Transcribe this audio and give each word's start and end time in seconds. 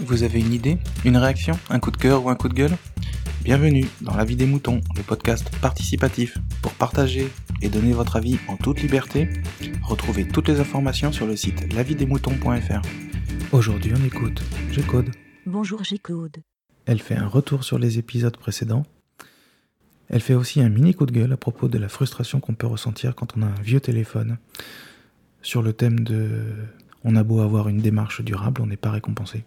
Vous 0.00 0.22
avez 0.22 0.40
une 0.40 0.54
idée 0.54 0.78
Une 1.04 1.18
réaction 1.18 1.58
Un 1.68 1.78
coup 1.78 1.90
de 1.90 1.96
cœur 1.98 2.24
ou 2.24 2.30
un 2.30 2.34
coup 2.34 2.48
de 2.48 2.54
gueule? 2.54 2.76
Bienvenue 3.44 3.86
dans 4.00 4.16
La 4.16 4.24
vie 4.24 4.34
des 4.34 4.46
moutons, 4.46 4.80
le 4.96 5.02
podcast 5.02 5.50
participatif 5.60 6.38
pour 6.62 6.72
partager 6.72 7.28
et 7.60 7.68
donner 7.68 7.92
votre 7.92 8.16
avis 8.16 8.38
en 8.48 8.56
toute 8.56 8.80
liberté. 8.80 9.28
Retrouvez 9.82 10.26
toutes 10.26 10.48
les 10.48 10.58
informations 10.58 11.12
sur 11.12 11.26
le 11.26 11.36
site 11.36 11.70
lavidesmoutons.fr. 11.74 12.80
Aujourd'hui, 13.52 13.92
on 13.94 14.04
écoute 14.04 14.42
G-Code. 14.70 15.10
Bonjour 15.44 15.84
G-Code. 15.84 16.38
Elle 16.86 17.00
fait 17.00 17.16
un 17.16 17.28
retour 17.28 17.62
sur 17.62 17.78
les 17.78 17.98
épisodes 17.98 18.36
précédents. 18.36 18.84
Elle 20.08 20.22
fait 20.22 20.34
aussi 20.34 20.62
un 20.62 20.70
mini 20.70 20.94
coup 20.94 21.04
de 21.04 21.12
gueule 21.12 21.32
à 21.32 21.36
propos 21.36 21.68
de 21.68 21.76
la 21.76 21.90
frustration 21.90 22.40
qu'on 22.40 22.54
peut 22.54 22.66
ressentir 22.66 23.14
quand 23.14 23.36
on 23.36 23.42
a 23.42 23.46
un 23.46 23.62
vieux 23.62 23.80
téléphone 23.80 24.38
sur 25.42 25.60
le 25.60 25.74
thème 25.74 26.00
de 26.00 26.46
on 27.04 27.16
a 27.16 27.22
beau 27.22 27.40
avoir 27.40 27.68
une 27.68 27.80
démarche 27.80 28.22
durable, 28.22 28.62
on 28.62 28.66
n'est 28.66 28.76
pas 28.76 28.90
récompensé. 28.90 29.44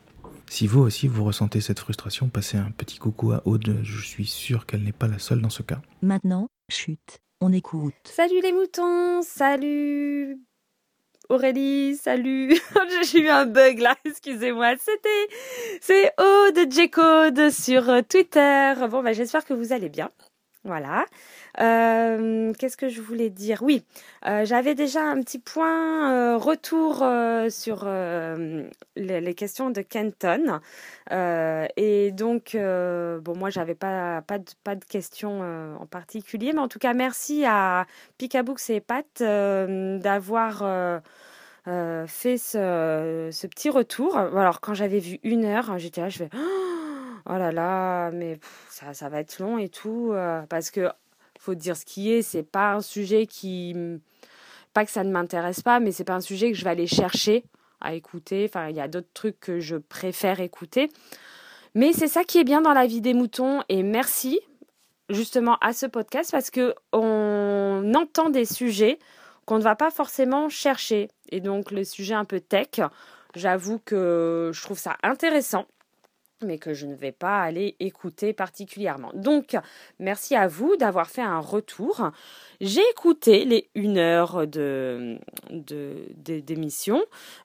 Si 0.53 0.67
vous 0.67 0.81
aussi 0.81 1.07
vous 1.07 1.23
ressentez 1.23 1.61
cette 1.61 1.79
frustration, 1.79 2.29
passez 2.29 2.57
un 2.57 2.69
petit 2.69 2.99
coucou 2.99 3.31
à 3.31 3.41
Aude, 3.45 3.79
je 3.81 4.05
suis 4.05 4.27
sûr 4.27 4.67
qu'elle 4.67 4.83
n'est 4.83 4.91
pas 4.91 5.07
la 5.07 5.17
seule 5.17 5.41
dans 5.41 5.49
ce 5.49 5.63
cas. 5.63 5.81
Maintenant, 6.03 6.47
chute, 6.69 7.21
on 7.41 7.51
écoute. 7.51 7.95
Salut 8.03 8.39
les 8.39 8.51
moutons, 8.51 9.23
salut 9.23 10.37
Aurélie, 11.29 11.95
salut. 11.95 12.55
J'ai 13.11 13.21
eu 13.21 13.29
un 13.29 13.47
bug 13.47 13.79
là, 13.79 13.95
excusez-moi. 14.05 14.75
C'était, 14.77 15.35
c'est 15.81 16.13
Aude 16.19 16.71
J-Code 16.71 17.49
sur 17.49 17.85
Twitter. 18.07 18.73
Bon, 18.91 19.01
bah, 19.01 19.13
j'espère 19.13 19.45
que 19.45 19.55
vous 19.55 19.73
allez 19.73 19.89
bien. 19.89 20.11
Voilà. 20.65 21.05
Euh, 21.59 22.53
Qu'est-ce 22.57 22.77
que 22.77 22.87
je 22.87 23.01
voulais 23.01 23.29
dire? 23.29 23.61
Oui, 23.63 23.83
euh, 24.25 24.45
j'avais 24.45 24.75
déjà 24.75 25.01
un 25.01 25.21
petit 25.21 25.39
point 25.39 26.13
euh, 26.13 26.37
retour 26.37 27.03
euh, 27.03 27.49
sur 27.49 27.83
euh, 27.85 28.63
les, 29.19 29.33
questions 29.33 29.69
de 29.69 29.81
Kenton. 29.81 30.59
Euh, 31.11 31.67
et 31.77 32.11
donc, 32.11 32.55
bon, 32.55 33.35
moi, 33.37 33.49
j'avais 33.49 33.75
pas, 33.75 34.21
pas, 34.21 34.39
de, 34.39 34.49
pas 34.63 34.75
de 34.75 34.85
questions 34.85 35.41
en 35.79 35.85
particulier, 35.85 36.53
mais 36.53 36.59
en 36.59 36.67
tout 36.67 36.79
cas, 36.79 36.93
merci 36.93 37.45
à 37.45 37.85
Picabooks 38.17 38.69
et 38.69 38.81
Pat 38.81 39.05
d'avoir. 39.21 40.63
Euh, 41.65 42.05
fait 42.07 42.37
ce, 42.37 43.29
ce, 43.31 43.47
petit 43.47 43.69
retour. 43.69 44.17
Alors 44.17 44.59
quand 44.59 44.73
j'avais 44.73 44.99
vu 44.99 45.19
une 45.23 45.45
heure, 45.45 45.77
j'étais 45.79 46.01
là, 46.01 46.09
je 46.09 46.17
fais 46.17 46.29
oh 46.33 47.37
là 47.37 47.51
là, 47.53 48.11
mais 48.11 48.37
ça, 48.69 48.93
ça 48.93 49.07
va 49.07 49.19
être 49.19 49.39
long 49.39 49.57
et 49.57 49.69
tout, 49.69 50.11
euh, 50.11 50.41
parce 50.49 50.71
que 50.71 50.89
faut 51.39 51.55
dire 51.55 51.77
ce 51.77 51.85
qui 51.85 52.11
est, 52.11 52.21
c'est 52.21 52.43
pas 52.43 52.73
un 52.73 52.81
sujet 52.81 53.27
qui, 53.27 53.75
pas 54.73 54.85
que 54.85 54.91
ça 54.91 55.03
ne 55.03 55.11
m'intéresse 55.11 55.61
pas, 55.61 55.79
mais 55.79 55.91
c'est 55.91 56.03
pas 56.03 56.15
un 56.15 56.21
sujet 56.21 56.51
que 56.51 56.57
je 56.57 56.63
vais 56.63 56.69
aller 56.69 56.87
chercher 56.87 57.45
à 57.83 57.93
écouter. 57.93 58.45
Enfin, 58.49 58.69
il 58.69 58.75
y 58.75 58.81
a 58.81 58.87
d'autres 58.87 59.13
trucs 59.13 59.39
que 59.39 59.59
je 59.59 59.75
préfère 59.75 60.39
écouter. 60.39 60.89
Mais 61.75 61.93
c'est 61.93 62.07
ça 62.07 62.23
qui 62.23 62.39
est 62.39 62.43
bien 62.43 62.61
dans 62.61 62.73
la 62.73 62.85
vie 62.85 63.01
des 63.01 63.13
moutons 63.13 63.61
et 63.69 63.83
merci 63.83 64.39
justement 65.09 65.57
à 65.61 65.73
ce 65.73 65.85
podcast 65.85 66.31
parce 66.31 66.49
que 66.49 66.73
on 66.91 67.91
entend 67.95 68.29
des 68.29 68.45
sujets 68.45 68.99
qu'on 69.45 69.57
ne 69.57 69.63
va 69.63 69.75
pas 69.75 69.91
forcément 69.91 70.49
chercher. 70.49 71.09
Et 71.29 71.41
donc 71.41 71.71
le 71.71 71.83
sujet 71.83 72.13
un 72.13 72.25
peu 72.25 72.39
tech, 72.39 72.79
j'avoue 73.35 73.79
que 73.79 74.51
je 74.53 74.61
trouve 74.61 74.77
ça 74.77 74.97
intéressant 75.03 75.65
mais 76.43 76.57
que 76.57 76.73
je 76.73 76.85
ne 76.85 76.95
vais 76.95 77.11
pas 77.11 77.41
aller 77.41 77.75
écouter 77.79 78.33
particulièrement. 78.33 79.11
Donc, 79.13 79.55
merci 79.99 80.35
à 80.35 80.47
vous 80.47 80.75
d'avoir 80.77 81.09
fait 81.09 81.21
un 81.21 81.39
retour. 81.39 82.11
J'ai 82.61 82.83
écouté 82.91 83.45
les 83.45 83.69
une 83.75 83.97
heure 83.97 84.47
de, 84.47 85.19
d'émission. 85.49 87.01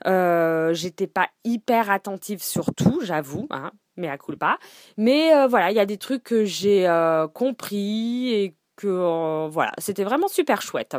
Euh, 0.07 0.73
J'étais 0.75 1.07
pas 1.07 1.29
hyper 1.45 1.91
attentive 1.91 2.43
sur 2.43 2.75
tout, 2.75 3.01
j'avoue, 3.03 3.47
hein, 3.51 3.73
mais 3.97 4.09
à 4.09 4.19
culpa. 4.19 4.59
Mais 4.97 5.35
euh, 5.35 5.47
voilà, 5.47 5.71
il 5.71 5.77
y 5.77 5.81
a 5.81 5.87
des 5.87 5.99
trucs 5.99 6.25
que 6.25 6.45
j'ai 6.45 6.87
euh, 6.87 7.27
compris 7.29 8.33
et 8.33 8.55
que 8.77 9.48
voilà, 9.48 9.73
c'était 9.79 10.05
vraiment 10.05 10.29
super 10.29 10.63
chouette. 10.63 10.97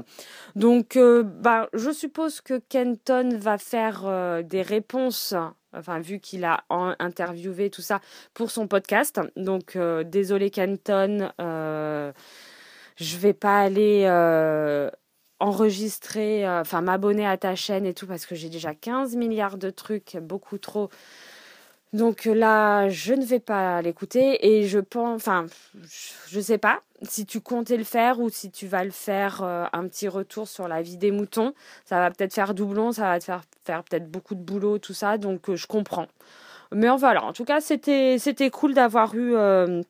Donc, 0.57 0.97
bah, 0.97 1.69
je 1.71 1.91
suppose 1.91 2.41
que 2.41 2.59
Kenton 2.67 3.37
va 3.37 3.57
faire 3.57 4.43
des 4.43 4.61
réponses, 4.61 5.33
enfin 5.73 5.99
vu 5.99 6.19
qu'il 6.19 6.45
a 6.45 6.63
interviewé 6.69 7.69
tout 7.69 7.81
ça 7.81 8.01
pour 8.33 8.51
son 8.51 8.67
podcast. 8.67 9.19
Donc, 9.35 9.77
désolé 10.05 10.49
Kenton, 10.49 11.31
je 11.39 12.13
vais 13.17 13.33
pas 13.33 13.59
aller 13.61 14.07
enregistrer, 15.39 16.49
enfin 16.49 16.81
m'abonner 16.81 17.25
à 17.25 17.37
ta 17.37 17.55
chaîne 17.55 17.85
et 17.85 17.93
tout 17.93 18.07
parce 18.07 18.25
que 18.25 18.35
j'ai 18.35 18.49
déjà 18.49 18.75
15 18.75 19.15
milliards 19.15 19.57
de 19.57 19.69
trucs, 19.69 20.17
beaucoup 20.17 20.57
trop. 20.57 20.89
Donc 21.91 22.25
là, 22.25 22.87
je 22.89 23.13
ne 23.15 23.25
vais 23.25 23.39
pas 23.39 23.81
l'écouter 23.81 24.47
et 24.47 24.67
je 24.67 24.77
pense, 24.77 25.15
enfin, 25.15 25.47
je 26.27 26.39
sais 26.39 26.59
pas 26.59 26.81
si 27.01 27.25
tu 27.25 27.41
comptais 27.41 27.77
le 27.77 27.83
faire 27.83 28.19
ou 28.19 28.29
si 28.29 28.51
tu 28.51 28.67
vas 28.67 28.83
le 28.83 28.91
faire 28.91 29.41
euh, 29.41 29.65
un 29.73 29.87
petit 29.87 30.07
retour 30.07 30.47
sur 30.47 30.67
la 30.67 30.83
vie 30.83 30.97
des 30.97 31.11
moutons. 31.11 31.53
Ça 31.85 31.97
va 31.99 32.11
peut-être 32.11 32.33
faire 32.33 32.53
doublon, 32.53 32.91
ça 32.91 33.03
va 33.03 33.19
te 33.19 33.23
faire 33.23 33.41
faire 33.65 33.83
peut-être 33.83 34.09
beaucoup 34.09 34.35
de 34.35 34.41
boulot, 34.41 34.77
tout 34.77 34.93
ça. 34.93 35.17
Donc 35.17 35.49
euh, 35.49 35.55
je 35.55 35.65
comprends. 35.65 36.07
Mais 36.71 36.87
voilà, 36.95 37.23
en 37.23 37.33
tout 37.33 37.45
cas, 37.45 37.61
c'était 37.61 38.17
c'était 38.19 38.51
cool 38.51 38.75
d'avoir 38.75 39.15
eu 39.15 39.35
euh, 39.35 39.81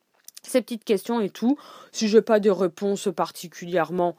ces 0.43 0.61
petites 0.61 0.85
questions 0.85 1.19
et 1.19 1.29
tout. 1.29 1.57
Si 1.91 2.07
j'ai 2.07 2.21
pas 2.21 2.39
de 2.39 2.49
réponse 2.49 3.09
particulièrement, 3.13 4.15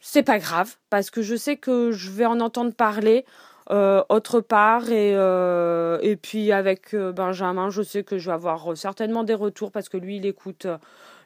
c'est 0.00 0.22
pas 0.24 0.38
grave 0.38 0.76
parce 0.90 1.10
que 1.10 1.22
je 1.22 1.36
sais 1.36 1.56
que 1.56 1.92
je 1.92 2.10
vais 2.10 2.26
en 2.26 2.40
entendre 2.40 2.72
parler 2.72 3.24
euh, 3.24 3.30
autre 3.70 4.40
part. 4.40 4.90
Et, 4.90 5.12
euh, 5.14 5.98
et 6.02 6.16
puis 6.16 6.52
avec 6.52 6.94
euh, 6.94 7.12
Benjamin, 7.12 7.70
je 7.70 7.82
sais 7.82 8.02
que 8.02 8.18
je 8.18 8.30
vais 8.30 8.34
avoir 8.34 8.76
certainement 8.76 9.24
des 9.24 9.34
retours 9.34 9.72
parce 9.72 9.88
que 9.88 9.96
lui, 9.96 10.16
il 10.16 10.26
écoute 10.26 10.66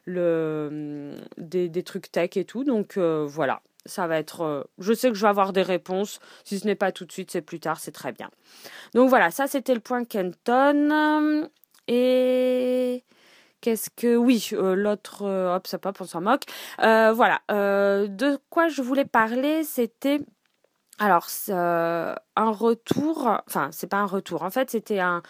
le, 0.04 1.14
des, 1.38 1.69
des 1.69 1.82
trucs 1.82 2.10
tech 2.10 2.36
et 2.36 2.44
tout. 2.44 2.64
Donc 2.64 2.98
voilà, 2.98 3.62
ça 3.86 4.06
va 4.06 4.19
être. 4.19 4.69
je 4.78 4.92
sais 4.92 5.08
que 5.08 5.14
je 5.14 5.22
vais 5.22 5.28
avoir 5.28 5.53
des 5.53 5.62
réponses. 5.62 6.20
Si 6.44 6.58
ce 6.58 6.66
n'est 6.66 6.75
pas 6.75 6.92
tout 6.92 7.04
de 7.04 7.12
suite, 7.12 7.30
c'est 7.30 7.42
plus 7.42 7.60
tard, 7.60 7.78
c'est 7.78 7.92
très 7.92 8.12
bien. 8.12 8.30
Donc 8.94 9.09
voilà, 9.09 9.30
ça 9.30 9.47
c'était 9.47 9.74
le 9.74 9.80
point 9.80 10.04
Kenton. 10.04 11.48
Et. 11.88 13.04
Qu'est-ce 13.60 13.91
que 13.91 14.16
oui, 14.16 14.50
l'autre 14.50 15.24
hop 15.24 15.69
ça 15.69 15.78
pop 15.78 15.97
on 16.00 16.04
s'en 16.04 16.20
moque. 16.20 16.42
voilà, 16.80 17.41
de 17.48 18.36
quoi 18.50 18.66
je 18.66 18.82
voulais 18.82 19.04
parler, 19.04 19.62
c'était 19.62 20.19
alors, 21.02 21.26
euh, 21.48 22.14
un 22.36 22.50
retour, 22.52 23.40
enfin, 23.48 23.70
c'est 23.72 23.88
pas 23.88 23.96
un 23.96 24.06
retour, 24.06 24.44
en 24.44 24.50
fait, 24.50 24.70
c'était 24.70 25.00
un. 25.00 25.20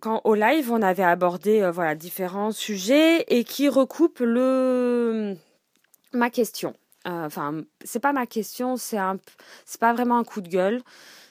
quand 0.00 0.22
au 0.24 0.34
live, 0.34 0.72
on 0.72 0.82
avait 0.82 1.04
abordé 1.04 1.62
euh, 1.62 1.70
voilà, 1.70 1.94
différents 1.94 2.50
sujets 2.50 3.24
et 3.28 3.44
qui 3.44 3.68
recoupent 3.68 4.18
le, 4.18 5.36
ma 6.12 6.30
question. 6.30 6.74
Euh, 7.06 7.26
enfin, 7.26 7.62
c'est 7.84 8.00
pas 8.00 8.12
ma 8.12 8.26
question, 8.26 8.76
c'est 8.76 8.98
un, 8.98 9.18
pas 9.78 9.92
vraiment 9.92 10.18
un 10.18 10.24
coup 10.24 10.40
de 10.40 10.48
gueule. 10.48 10.82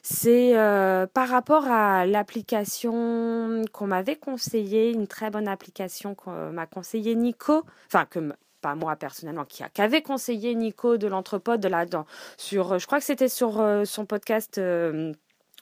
C'est 0.01 0.57
euh, 0.57 1.05
par 1.05 1.27
rapport 1.27 1.65
à 1.67 2.05
l'application 2.05 3.65
qu'on 3.73 3.87
m'avait 3.87 4.15
conseillé, 4.15 4.91
une 4.91 5.07
très 5.07 5.29
bonne 5.29 5.49
application 5.49 6.15
qu'on 6.15 6.51
m'a 6.53 6.67
conseillé 6.67 7.15
Nico, 7.15 7.63
enfin 7.87 8.05
que 8.05 8.33
pas 8.63 8.75
moi 8.75 8.95
personnellement, 8.95 9.45
qui, 9.45 9.61
avait 9.77 10.01
conseillé 10.01 10.55
Nico 10.55 10.97
de 10.97 11.07
l'Entrepode 11.07 11.63
là-dedans. 11.65 12.05
Sur, 12.37 12.79
je 12.79 12.85
crois 12.87 12.97
que 12.97 13.05
c'était 13.05 13.29
sur 13.29 13.59
euh, 13.59 13.83
son 13.85 14.05
podcast, 14.05 14.57
euh, 14.57 15.11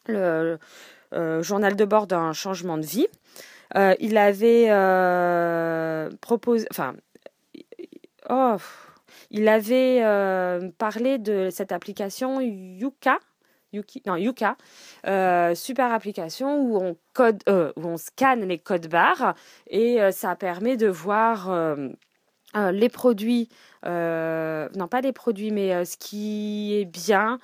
le 0.07 0.59
euh, 1.13 1.43
journal 1.43 1.75
de 1.75 1.83
bord 1.83 2.07
d'un 2.07 2.31
changement 2.31 2.77
de 2.77 2.85
vie. 2.85 3.07
il 3.99 4.17
avait 4.17 4.67
proposé, 6.21 6.67
enfin, 6.71 6.93
oh, 8.29 8.55
il 9.31 9.47
avait 9.47 10.01
parlé 10.77 11.17
de 11.17 11.49
cette 11.51 11.71
application 11.71 12.39
Yuka. 12.39 13.17
Yuki, 13.73 14.03
non, 14.05 14.17
Yuka, 14.17 14.57
super 15.55 15.91
application 15.93 16.61
où 16.61 16.77
on 16.77 16.97
code, 17.13 17.41
où 17.47 17.81
on 17.83 17.97
scanne 17.97 18.45
les 18.45 18.59
codes 18.59 18.87
barres 18.87 19.33
et 19.67 19.99
ça 20.11 20.35
permet 20.35 20.75
de 20.75 20.87
voir 20.87 21.49
euh, 22.55 22.71
les 22.71 22.89
produits, 22.89 23.49
euh, 23.85 24.67
non 24.75 24.87
pas 24.87 25.01
les 25.01 25.13
produits, 25.13 25.51
mais 25.51 25.73
euh, 25.73 25.85
ce 25.85 25.97
qui 25.97 26.75
est 26.75 26.85
bien 26.85 27.39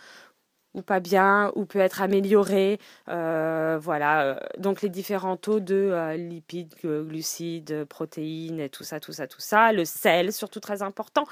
ou 0.73 0.81
pas 0.83 0.99
bien, 0.99 1.51
ou 1.55 1.65
peut 1.65 1.79
être 1.79 2.03
amélioré. 2.03 2.79
voilà, 3.07 4.39
donc 4.59 4.83
les 4.83 4.89
différents 4.89 5.37
taux 5.37 5.59
de 5.59 6.15
lipides, 6.15 6.75
glucides, 6.83 7.85
protéines, 7.85 8.59
et 8.59 8.69
tout 8.69 8.83
ça, 8.83 8.99
tout 8.99 9.11
ça, 9.11 9.25
tout 9.25 9.41
ça. 9.41 9.71
Le 9.71 9.85
sel, 9.85 10.31
surtout 10.31 10.59
très 10.59 10.83
important. 10.83 11.25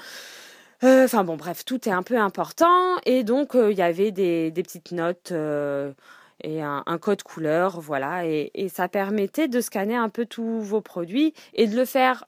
Enfin 0.82 1.22
bon, 1.22 1.36
bref, 1.36 1.64
tout 1.64 1.88
est 1.88 1.92
un 1.92 2.02
peu 2.02 2.18
important. 2.18 2.96
Et 3.04 3.22
donc, 3.22 3.52
il 3.54 3.76
y 3.76 3.82
avait 3.82 4.10
des, 4.10 4.50
petites 4.52 4.90
notes 4.90 5.30
et 5.30 6.62
un, 6.62 6.82
un, 6.84 6.98
code 6.98 7.22
couleur, 7.22 7.80
voilà. 7.80 8.26
Et, 8.26 8.50
et 8.54 8.68
ça 8.68 8.88
permettait 8.88 9.46
de 9.46 9.60
scanner 9.60 9.96
un 9.96 10.08
peu 10.08 10.26
tous 10.26 10.60
vos 10.60 10.80
produits 10.80 11.34
et 11.54 11.68
de 11.68 11.76
le 11.76 11.84
faire 11.84 12.24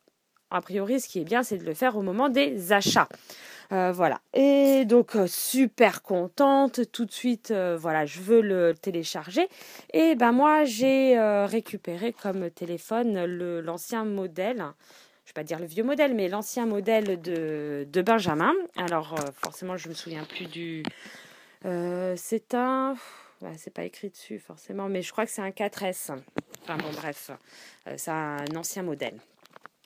a 0.51 0.61
priori, 0.61 1.01
ce 1.01 1.09
qui 1.09 1.21
est 1.21 1.25
bien, 1.25 1.43
c'est 1.43 1.59
de 1.59 1.65
le 1.65 1.75
faire 1.75 1.97
au 1.97 2.03
moment 2.03 2.29
des 2.29 2.73
achats. 2.73 3.09
Euh, 3.71 3.93
voilà. 3.93 4.21
Et 4.33 4.85
donc, 4.87 5.15
euh, 5.15 5.27
super 5.27 6.03
contente. 6.03 6.91
Tout 6.91 7.05
de 7.05 7.13
suite, 7.13 7.51
euh, 7.51 7.77
voilà, 7.79 8.07
je 8.07 8.21
veux 8.21 8.41
le 8.41 8.75
télécharger. 8.75 9.47
Et 9.93 10.15
ben 10.15 10.33
moi, 10.33 10.65
j'ai 10.65 11.19
récupéré 11.47 12.13
comme 12.13 12.51
téléphone 12.51 13.25
l'ancien 13.61 14.05
modèle. 14.05 14.65
Je 15.25 15.31
vais 15.31 15.35
pas 15.35 15.45
dire 15.45 15.59
le 15.59 15.67
vieux 15.67 15.85
modèle, 15.85 16.15
mais 16.15 16.29
l'ancien 16.29 16.65
modèle 16.65 17.21
de, 17.21 18.03
Benjamin. 18.03 18.55
Alors, 18.77 19.17
forcément, 19.35 19.77
je 19.77 19.91
me 19.91 19.95
souviens 19.95 20.25
plus 20.25 20.47
du. 20.47 20.83
c'est 21.63 22.55
un. 22.55 22.97
c'est 23.57 23.75
pas 23.75 23.85
écrit 23.85 24.09
dessus 24.09 24.39
forcément, 24.39 24.89
mais 24.89 25.03
je 25.03 25.13
crois 25.13 25.27
que 25.27 25.33
c'est 25.33 25.43
un 25.43 25.51
4S. 25.51 26.13
Enfin 26.63 26.79
bon, 26.79 26.91
bref, 26.97 27.31
c'est 27.97 28.11
un 28.11 28.47
ancien 28.57 28.83
modèle. 28.83 29.19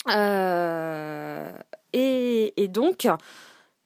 Et, 0.08 2.62
et 2.62 2.68
donc, 2.68 3.06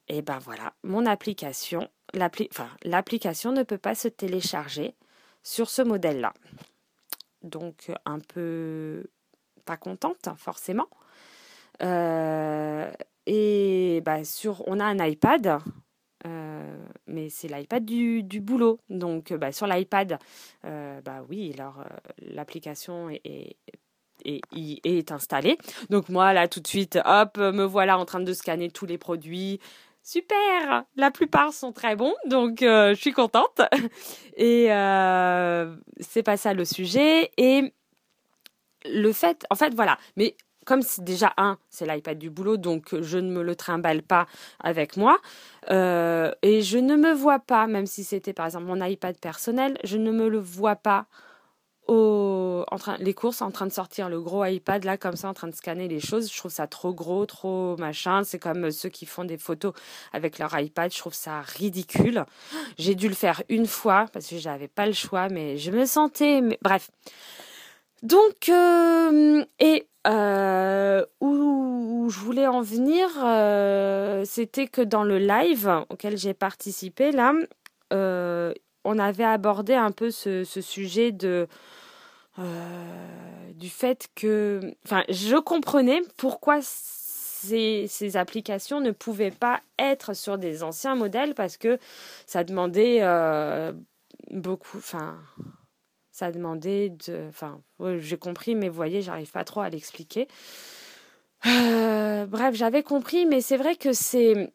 et 0.07 0.21
ben 0.21 0.39
voilà, 0.39 0.73
mon 0.83 1.05
application, 1.05 1.89
l'application 2.13 3.51
ne 3.51 3.63
peut 3.63 3.77
pas 3.77 3.95
se 3.95 4.07
télécharger 4.07 4.95
sur 5.43 5.69
ce 5.69 5.81
modèle-là. 5.81 6.33
Donc 7.43 7.91
un 8.05 8.19
peu 8.19 9.05
pas 9.65 9.77
contente 9.77 10.29
forcément. 10.37 10.87
Euh, 11.83 12.91
et 13.25 14.01
bah, 14.03 14.23
sur, 14.23 14.63
on 14.67 14.79
a 14.79 14.85
un 14.85 15.05
iPad, 15.05 15.59
euh, 16.25 16.85
mais 17.05 17.29
c'est 17.29 17.47
l'iPad 17.47 17.85
du, 17.85 18.41
boulot. 18.41 18.79
Donc 18.89 19.33
bah, 19.33 19.51
sur 19.51 19.67
l'iPad, 19.67 20.17
euh, 20.65 21.01
bah 21.01 21.23
oui, 21.29 21.51
alors 21.53 21.83
l'application 22.19 23.09
est, 23.09 23.57
est, 24.27 25.11
installée. 25.11 25.57
Donc 25.89 26.09
moi 26.09 26.33
là 26.33 26.47
tout 26.47 26.59
de 26.59 26.67
suite, 26.67 26.99
hop, 27.05 27.37
me 27.37 27.63
voilà 27.63 27.97
en 27.97 28.05
train 28.05 28.19
de 28.19 28.33
scanner 28.33 28.69
tous 28.69 28.85
les 28.85 28.97
produits, 28.97 29.59
super, 30.07 30.85
la 30.95 31.11
plupart 31.11 31.51
sont 31.51 31.73
très 31.73 31.97
bons, 31.97 32.13
donc 32.25 32.61
euh, 32.61 32.95
je 32.95 33.01
suis 33.01 33.11
contente. 33.11 33.61
Et 34.37 34.71
euh, 34.71 35.75
c'est 35.99 36.23
pas 36.23 36.37
ça 36.37 36.53
le 36.53 36.63
sujet. 36.63 37.29
Et 37.37 37.73
le 38.85 39.11
fait, 39.11 39.45
en 39.49 39.55
fait, 39.55 39.73
voilà. 39.75 39.97
Mais 40.15 40.37
comme 40.65 40.81
c'est 40.81 41.03
déjà 41.03 41.33
un, 41.35 41.57
c'est 41.69 41.85
l'iPad 41.85 42.17
du 42.17 42.29
boulot, 42.29 42.55
donc 42.55 42.95
je 43.01 43.17
ne 43.17 43.29
me 43.29 43.41
le 43.41 43.55
trimballe 43.55 44.01
pas 44.01 44.27
avec 44.61 44.95
moi. 44.95 45.17
Euh, 45.71 46.31
et 46.41 46.61
je 46.61 46.77
ne 46.77 46.95
me 46.95 47.13
vois 47.13 47.39
pas, 47.39 47.67
même 47.67 47.85
si 47.85 48.05
c'était 48.05 48.33
par 48.33 48.45
exemple 48.45 48.65
mon 48.65 48.81
iPad 48.81 49.17
personnel, 49.17 49.77
je 49.83 49.97
ne 49.97 50.11
me 50.11 50.29
le 50.29 50.39
vois 50.39 50.77
pas 50.77 51.07
en 51.89 52.77
train, 52.77 52.97
les 52.97 53.13
courses 53.13 53.41
en 53.41 53.51
train 53.51 53.65
de 53.65 53.71
sortir 53.71 54.09
le 54.09 54.21
gros 54.21 54.43
iPad 54.45 54.83
là 54.83 54.97
comme 54.97 55.15
ça 55.15 55.29
en 55.29 55.33
train 55.33 55.47
de 55.47 55.55
scanner 55.55 55.87
les 55.87 55.99
choses. 55.99 56.31
Je 56.31 56.37
trouve 56.37 56.51
ça 56.51 56.67
trop 56.67 56.93
gros, 56.93 57.25
trop 57.25 57.77
machin. 57.77 58.23
C'est 58.23 58.39
comme 58.39 58.71
ceux 58.71 58.89
qui 58.89 59.05
font 59.05 59.23
des 59.23 59.37
photos 59.37 59.73
avec 60.13 60.39
leur 60.39 60.57
iPad. 60.59 60.91
Je 60.91 60.97
trouve 60.97 61.13
ça 61.13 61.41
ridicule. 61.41 62.25
J'ai 62.77 62.95
dû 62.95 63.07
le 63.07 63.15
faire 63.15 63.43
une 63.49 63.67
fois 63.67 64.05
parce 64.11 64.27
que 64.27 64.37
j'avais 64.37 64.67
pas 64.67 64.85
le 64.85 64.93
choix, 64.93 65.29
mais 65.29 65.57
je 65.57 65.71
me 65.71 65.85
sentais. 65.85 66.41
Mais... 66.41 66.57
Bref. 66.61 66.89
Donc 68.03 68.49
euh, 68.49 69.43
et 69.59 69.87
euh, 70.07 71.03
où, 71.19 72.07
je 72.09 72.19
voulais 72.19 72.47
en 72.47 72.61
venir, 72.61 73.09
euh, 73.23 74.23
c'était 74.25 74.67
que 74.67 74.81
dans 74.81 75.03
le 75.03 75.17
live 75.17 75.69
auquel 75.89 76.17
j'ai 76.17 76.33
participé 76.33 77.11
là, 77.11 77.33
on 78.87 78.99
avait 78.99 79.25
abordé 79.25 79.73
un 79.73 79.91
peu 79.91 80.11
ce, 80.11 80.45
sujet 80.45 81.11
de 81.11 81.47
euh, 82.39 83.51
du 83.53 83.69
fait 83.69 84.07
que, 84.15 84.61
enfin, 84.85 85.03
je 85.09 85.35
comprenais 85.35 86.01
pourquoi 86.15 86.59
ces, 86.61 87.87
ces, 87.89 88.15
applications 88.15 88.79
ne 88.79 88.91
pouvaient 88.91 89.31
pas 89.31 89.59
être 89.77 90.13
sur 90.13 90.37
des 90.37 90.63
anciens 90.63 90.95
modèles 90.95 91.35
parce 91.35 91.57
que 91.57 91.79
ça 92.25 92.45
demandait 92.45 92.99
euh, 93.01 93.73
beaucoup, 94.31 94.77
enfin, 94.77 95.19
ça 96.11 96.31
demandait 96.31 96.89
de, 96.89 97.27
enfin, 97.27 97.61
j'ai 97.97 98.17
compris, 98.17 98.55
mais 98.55 98.69
vous 98.69 98.75
voyez, 98.75 99.01
j'arrive 99.01 99.31
pas 99.31 99.43
trop 99.43 99.59
à 99.59 99.69
l'expliquer. 99.69 100.29
Euh, 101.45 102.25
bref, 102.25 102.55
j'avais 102.55 102.83
compris, 102.83 103.25
mais 103.25 103.41
c'est 103.41 103.57
vrai 103.57 103.75
que 103.75 103.91
c'est, 103.91 104.49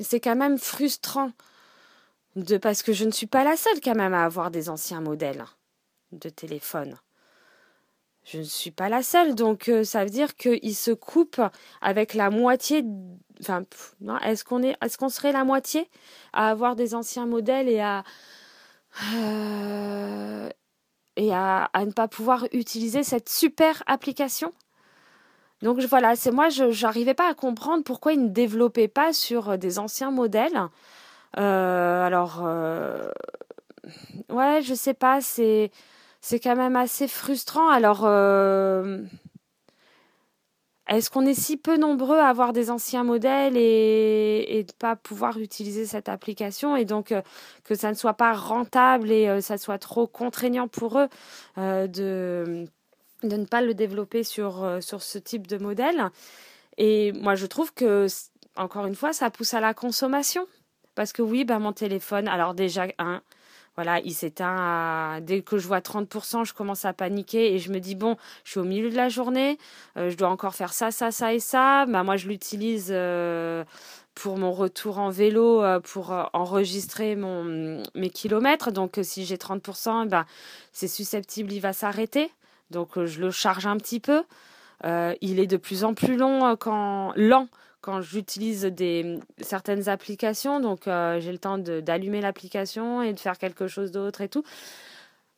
c'est 0.00 0.20
quand 0.20 0.36
même 0.36 0.58
frustrant 0.58 1.30
parce 2.60 2.82
que 2.82 2.92
je 2.92 3.04
ne 3.04 3.10
suis 3.10 3.26
pas 3.26 3.44
la 3.44 3.56
seule 3.56 3.80
quand 3.82 3.94
même 3.94 4.14
à 4.14 4.24
avoir 4.24 4.50
des 4.50 4.68
anciens 4.68 5.00
modèles 5.00 5.44
de 6.12 6.28
téléphone. 6.28 6.96
Je 8.24 8.38
ne 8.38 8.42
suis 8.42 8.72
pas 8.72 8.88
la 8.88 9.02
seule, 9.02 9.36
donc 9.36 9.68
euh, 9.68 9.84
ça 9.84 10.04
veut 10.04 10.10
dire 10.10 10.34
qu'il 10.34 10.74
se 10.74 10.90
coupe 10.90 11.40
avec 11.80 12.12
la 12.12 12.28
moitié. 12.28 12.84
Enfin, 13.40 13.62
est-ce 14.24 14.44
qu'on 14.44 14.64
est, 14.64 14.76
est-ce 14.82 14.98
qu'on 14.98 15.08
serait 15.08 15.30
la 15.30 15.44
moitié 15.44 15.88
à 16.32 16.50
avoir 16.50 16.74
des 16.74 16.96
anciens 16.96 17.26
modèles 17.26 17.68
et 17.68 17.80
à 17.80 18.02
euh, 19.14 20.48
et 21.16 21.32
à, 21.32 21.70
ne 21.78 21.92
pas 21.92 22.08
pouvoir 22.08 22.46
utiliser 22.52 23.04
cette 23.04 23.28
super 23.28 23.84
application? 23.86 24.52
Donc 25.62 25.80
voilà, 25.82 26.16
c'est 26.16 26.32
moi, 26.32 26.48
je 26.48 26.82
n'arrivais 26.82 27.14
pas 27.14 27.30
à 27.30 27.34
comprendre 27.34 27.84
pourquoi 27.84 28.12
ils 28.12 28.22
ne 28.22 28.28
développaient 28.28 28.88
pas 28.88 29.12
sur 29.12 29.56
des 29.56 29.78
anciens 29.78 30.10
modèles. 30.10 30.68
Euh, 31.38 32.06
alors, 32.06 32.42
ouais, 34.30 34.62
je 34.62 34.74
sais 34.74 34.94
pas, 34.94 35.20
c'est 35.20 35.70
c'est 36.26 36.40
quand 36.40 36.56
même 36.56 36.74
assez 36.74 37.06
frustrant. 37.06 37.68
Alors, 37.68 38.00
euh, 38.04 39.00
est-ce 40.88 41.08
qu'on 41.08 41.24
est 41.24 41.34
si 41.34 41.56
peu 41.56 41.76
nombreux 41.76 42.18
à 42.18 42.26
avoir 42.26 42.52
des 42.52 42.68
anciens 42.68 43.04
modèles 43.04 43.56
et, 43.56 44.64
ne 44.66 44.72
pas 44.72 44.96
pouvoir 44.96 45.38
utiliser 45.38 45.86
cette 45.86 46.08
application 46.08 46.74
et 46.74 46.84
donc 46.84 47.12
euh, 47.12 47.22
que 47.62 47.76
ça 47.76 47.90
ne 47.90 47.94
soit 47.94 48.14
pas 48.14 48.32
rentable 48.32 49.12
et 49.12 49.28
euh, 49.28 49.40
ça 49.40 49.56
soit 49.56 49.78
trop 49.78 50.08
contraignant 50.08 50.66
pour 50.66 50.98
eux 50.98 51.08
de, 51.56 52.66
de 53.22 53.36
ne 53.36 53.44
pas 53.44 53.62
le 53.62 53.74
développer 53.74 54.24
sur, 54.24 54.78
sur 54.80 55.02
ce 55.02 55.18
type 55.18 55.46
de 55.46 55.58
modèle? 55.58 56.10
Et 56.76 57.12
moi, 57.12 57.36
je 57.36 57.46
trouve 57.46 57.72
que, 57.72 58.08
encore 58.56 58.86
une 58.86 58.96
fois, 58.96 59.12
ça 59.12 59.30
pousse 59.30 59.54
à 59.54 59.60
la 59.60 59.74
consommation. 59.74 60.46
Parce 60.96 61.12
que 61.12 61.22
oui, 61.22 61.44
ben, 61.44 61.60
mon 61.60 61.72
téléphone, 61.72 62.26
alors 62.26 62.54
déjà, 62.54 62.86
voilà, 63.76 64.00
il 64.00 64.14
s'éteint 64.14 65.20
dès 65.20 65.42
que 65.42 65.58
je 65.58 65.66
vois 65.68 65.80
30%, 65.80 66.46
je 66.46 66.54
commence 66.54 66.86
à 66.86 66.94
paniquer 66.94 67.54
et 67.54 67.58
je 67.58 67.70
me 67.70 67.78
dis 67.78 67.94
bon, 67.94 68.16
je 68.42 68.52
suis 68.52 68.60
au 68.60 68.64
milieu 68.64 68.90
de 68.90 68.96
la 68.96 69.10
journée, 69.10 69.58
euh, 69.98 70.08
je 70.08 70.16
dois 70.16 70.30
encore 70.30 70.54
faire 70.54 70.72
ça, 70.72 70.90
ça, 70.90 71.10
ça 71.10 71.34
et 71.34 71.38
ça. 71.38 71.84
Bah 71.84 72.02
moi 72.02 72.16
je 72.16 72.26
l'utilise 72.26 72.88
euh, 72.90 73.64
pour 74.14 74.38
mon 74.38 74.50
retour 74.52 74.98
en 74.98 75.10
vélo 75.10 75.62
euh, 75.62 75.78
pour 75.78 76.12
enregistrer 76.32 77.14
mes 77.16 78.10
kilomètres. 78.10 78.72
Donc 78.72 78.98
si 79.02 79.26
j'ai 79.26 79.36
30%, 79.36 80.04
eh 80.06 80.08
ben 80.08 80.24
c'est 80.72 80.88
susceptible, 80.88 81.52
il 81.52 81.60
va 81.60 81.74
s'arrêter. 81.74 82.30
Donc 82.70 83.04
je 83.04 83.20
le 83.20 83.30
charge 83.30 83.66
un 83.66 83.76
petit 83.76 84.00
peu. 84.00 84.22
il 85.20 85.38
est 85.40 85.46
de 85.46 85.58
plus 85.58 85.84
en 85.84 85.92
plus 85.92 86.16
long 86.16 86.56
quand 86.56 87.12
lent 87.16 87.48
quand 87.86 88.00
j'utilise 88.00 88.64
des 88.64 89.20
certaines 89.40 89.88
applications, 89.88 90.58
donc 90.58 90.88
euh, 90.88 91.20
j'ai 91.20 91.30
le 91.30 91.38
temps 91.38 91.56
d'allumer 91.56 92.20
l'application 92.20 93.00
et 93.00 93.12
de 93.12 93.20
faire 93.20 93.38
quelque 93.38 93.68
chose 93.68 93.92
d'autre 93.92 94.22
et 94.22 94.28
tout, 94.28 94.42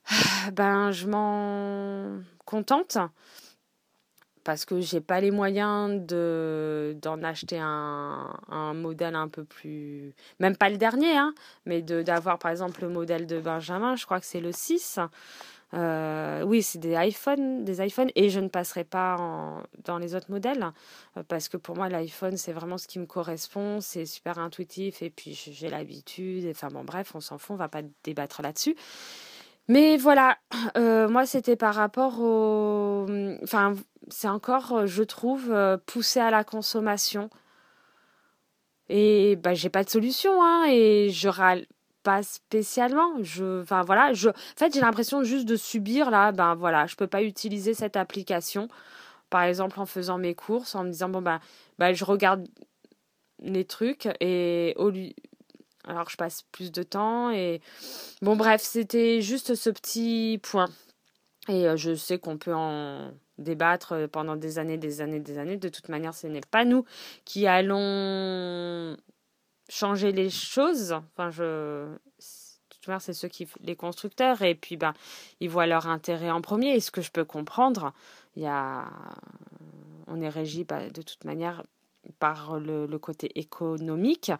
ben 0.54 0.90
je 0.90 1.06
m'en 1.06 2.22
contente 2.46 2.96
parce 4.44 4.64
que 4.64 4.80
j'ai 4.80 5.02
pas 5.02 5.20
les 5.20 5.30
moyens 5.30 6.00
de 6.06 6.96
d'en 7.02 7.22
acheter 7.22 7.58
un, 7.60 8.34
un, 8.48 8.72
modèle 8.72 9.14
un 9.14 9.28
peu 9.28 9.44
plus 9.44 10.14
même 10.40 10.56
pas 10.56 10.70
le 10.70 10.78
dernier 10.78 11.18
hein, 11.18 11.34
mais 11.66 11.82
d'avoir 11.82 12.38
par 12.38 12.50
exemple 12.50 12.80
le 12.80 12.88
modèle 12.88 13.26
de 13.26 13.38
Benjamin, 13.40 13.94
je 13.94 14.06
crois 14.06 14.20
que 14.20 14.26
c'est 14.26 14.40
le 14.40 14.52
6 14.52 15.00
euh, 15.74 16.42
oui, 16.44 16.62
c'est 16.62 16.78
des 16.78 16.94
iPhones, 16.94 17.64
des 17.64 17.84
iPhones, 17.84 18.10
et 18.14 18.30
je 18.30 18.40
ne 18.40 18.48
passerai 18.48 18.84
pas 18.84 19.16
dans 19.84 19.98
les 19.98 20.14
autres 20.14 20.30
modèles 20.30 20.72
euh, 21.16 21.22
parce 21.28 21.48
que 21.48 21.58
pour 21.58 21.76
moi 21.76 21.90
l'iPhone 21.90 22.38
c'est 22.38 22.52
vraiment 22.52 22.78
ce 22.78 22.88
qui 22.88 22.98
me 22.98 23.06
correspond, 23.06 23.80
c'est 23.80 24.06
super 24.06 24.38
intuitif 24.38 25.02
et 25.02 25.10
puis 25.10 25.34
j'ai 25.34 25.68
l'habitude. 25.68 26.46
Enfin 26.50 26.68
bon, 26.68 26.84
bref, 26.84 27.12
on 27.14 27.20
s'en 27.20 27.38
fout, 27.38 27.54
on 27.54 27.56
va 27.56 27.68
pas 27.68 27.82
débattre 28.04 28.40
là-dessus. 28.42 28.76
Mais 29.68 29.98
voilà, 29.98 30.38
euh, 30.78 31.08
moi 31.08 31.26
c'était 31.26 31.56
par 31.56 31.74
rapport 31.74 32.20
au, 32.20 33.06
enfin 33.42 33.74
c'est 34.08 34.28
encore, 34.28 34.86
je 34.86 35.02
trouve, 35.02 35.54
poussé 35.86 36.20
à 36.20 36.30
la 36.30 36.44
consommation. 36.44 37.28
Et 38.88 39.36
bah 39.36 39.52
j'ai 39.52 39.68
pas 39.68 39.84
de 39.84 39.90
solution, 39.90 40.42
hein, 40.42 40.64
et 40.70 41.10
je 41.10 41.28
râle 41.28 41.66
spécialement. 42.22 43.22
Je, 43.22 43.62
enfin 43.62 43.82
voilà, 43.82 44.12
je, 44.12 44.30
en 44.30 44.34
fait, 44.56 44.72
j'ai 44.74 44.80
l'impression 44.80 45.22
juste 45.22 45.46
de 45.46 45.56
subir 45.56 46.10
là. 46.10 46.32
Ben 46.32 46.54
voilà, 46.54 46.86
je 46.86 46.96
peux 46.96 47.06
pas 47.06 47.22
utiliser 47.22 47.74
cette 47.74 47.96
application. 47.96 48.68
Par 49.30 49.42
exemple, 49.42 49.78
en 49.80 49.86
faisant 49.86 50.18
mes 50.18 50.34
courses, 50.34 50.74
en 50.74 50.84
me 50.84 50.90
disant 50.90 51.08
bon 51.08 51.22
ben, 51.22 51.40
ben 51.78 51.92
je 51.92 52.04
regarde 52.04 52.46
les 53.40 53.64
trucs 53.64 54.08
et 54.20 54.74
au 54.76 54.90
lieu, 54.90 55.10
alors 55.86 56.08
je 56.10 56.16
passe 56.16 56.44
plus 56.52 56.72
de 56.72 56.82
temps 56.82 57.30
et 57.30 57.60
bon 58.22 58.36
bref, 58.36 58.62
c'était 58.62 59.20
juste 59.20 59.54
ce 59.54 59.70
petit 59.70 60.40
point. 60.42 60.68
Et 61.48 61.66
je 61.76 61.94
sais 61.94 62.18
qu'on 62.18 62.36
peut 62.36 62.54
en 62.54 63.10
débattre 63.38 64.08
pendant 64.12 64.36
des 64.36 64.58
années, 64.58 64.76
des 64.76 65.00
années, 65.00 65.20
des 65.20 65.38
années. 65.38 65.56
De 65.56 65.68
toute 65.68 65.88
manière, 65.88 66.14
ce 66.14 66.26
n'est 66.26 66.42
pas 66.50 66.64
nous 66.64 66.84
qui 67.24 67.46
allons 67.46 68.96
changer 69.68 70.12
les 70.12 70.30
choses. 70.30 70.92
Enfin, 70.92 71.30
je, 71.30 71.86
c'est 72.98 73.12
ceux 73.12 73.28
qui, 73.28 73.46
les 73.60 73.76
constructeurs, 73.76 74.42
et 74.42 74.54
puis 74.54 74.76
ben, 74.76 74.94
ils 75.40 75.50
voient 75.50 75.66
leur 75.66 75.86
intérêt 75.86 76.30
en 76.30 76.40
premier. 76.40 76.74
Et 76.74 76.80
ce 76.80 76.90
que 76.90 77.02
je 77.02 77.10
peux 77.10 77.24
comprendre, 77.24 77.92
il 78.36 78.42
y 78.42 78.46
a, 78.46 78.86
on 80.06 80.20
est 80.20 80.28
régi 80.28 80.64
bah, 80.64 80.88
de 80.88 81.02
toute 81.02 81.24
manière 81.24 81.64
par 82.18 82.58
le, 82.58 82.86
le, 82.86 82.98
côté 82.98 83.38
économique, 83.38 84.32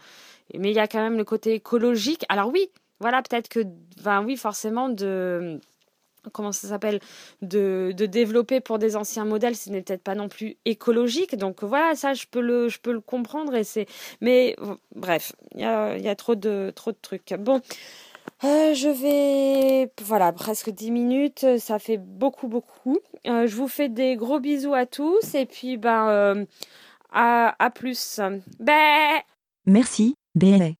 mais 0.54 0.70
il 0.70 0.76
y 0.76 0.80
a 0.80 0.88
quand 0.88 1.00
même 1.00 1.18
le 1.18 1.24
côté 1.24 1.54
écologique. 1.54 2.24
Alors 2.30 2.48
oui, 2.48 2.70
voilà, 3.00 3.22
peut-être 3.22 3.48
que, 3.48 3.60
ben 4.02 4.22
oui, 4.22 4.36
forcément 4.36 4.88
de 4.88 5.60
comment 6.32 6.52
ça 6.52 6.68
s'appelle 6.68 7.00
de, 7.42 7.92
développer 7.92 8.60
pour 8.60 8.78
des 8.78 8.96
anciens 8.96 9.24
modèles 9.24 9.56
ce 9.56 9.70
n'est 9.70 9.82
peut-être 9.82 10.02
pas 10.02 10.14
non 10.14 10.28
plus 10.28 10.56
écologique 10.64 11.36
donc 11.36 11.62
voilà 11.62 11.94
ça 11.94 12.14
je 12.14 12.24
peux 12.30 12.40
le 12.40 12.68
je 12.68 12.80
peux 12.80 12.92
le 12.92 13.00
comprendre 13.00 13.52
mais 14.20 14.56
bref 14.94 15.32
il 15.54 15.60
y 15.60 15.64
a, 15.64 16.14
trop 16.14 16.34
de 16.34 16.72
trop 16.74 16.92
de 16.92 16.98
trucs 17.00 17.34
bon 17.38 17.60
euh, 18.44 18.72
je 18.74 18.88
vais, 18.88 19.90
voilà, 20.02 20.32
presque 20.32 20.70
10 20.70 20.90
minutes, 20.90 21.46
ça 21.58 21.78
fait 21.78 21.96
beaucoup, 21.96 22.46
beaucoup. 22.46 22.98
Euh, 23.26 23.46
je 23.46 23.56
vous 23.56 23.68
fais 23.68 23.88
des 23.88 24.16
gros 24.16 24.38
bisous 24.38 24.74
à 24.74 24.86
tous 24.86 25.34
et 25.34 25.46
puis, 25.46 25.76
ben, 25.76 26.08
euh, 26.08 26.44
à, 27.12 27.70
plus. 27.74 28.20
Bé 28.60 29.22
Merci, 29.66 30.14
bé. 30.34 30.77